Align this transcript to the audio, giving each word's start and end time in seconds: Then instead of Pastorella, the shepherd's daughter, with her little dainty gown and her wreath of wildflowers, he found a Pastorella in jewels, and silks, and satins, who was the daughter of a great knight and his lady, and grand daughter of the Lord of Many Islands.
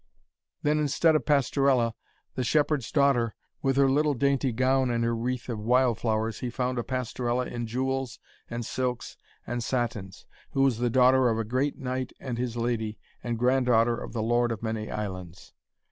Then 0.63 0.79
instead 0.79 1.15
of 1.15 1.25
Pastorella, 1.27 1.93
the 2.33 2.43
shepherd's 2.43 2.91
daughter, 2.91 3.35
with 3.61 3.77
her 3.77 3.87
little 3.87 4.15
dainty 4.15 4.51
gown 4.51 4.89
and 4.89 5.03
her 5.03 5.15
wreath 5.15 5.47
of 5.47 5.59
wildflowers, 5.59 6.39
he 6.39 6.49
found 6.49 6.79
a 6.79 6.83
Pastorella 6.83 7.45
in 7.45 7.67
jewels, 7.67 8.17
and 8.49 8.65
silks, 8.65 9.15
and 9.45 9.63
satins, 9.63 10.25
who 10.53 10.63
was 10.63 10.79
the 10.79 10.89
daughter 10.89 11.29
of 11.29 11.37
a 11.37 11.43
great 11.43 11.77
knight 11.77 12.13
and 12.19 12.39
his 12.39 12.57
lady, 12.57 12.97
and 13.23 13.37
grand 13.37 13.67
daughter 13.67 13.95
of 13.95 14.11
the 14.11 14.23
Lord 14.23 14.51
of 14.51 14.63
Many 14.63 14.89
Islands. 14.89 15.53